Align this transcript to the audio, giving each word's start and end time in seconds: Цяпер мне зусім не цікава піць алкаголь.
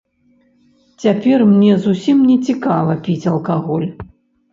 Цяпер 1.03 1.43
мне 1.49 1.73
зусім 1.83 2.17
не 2.29 2.37
цікава 2.47 2.97
піць 3.09 3.29
алкаголь. 3.33 3.87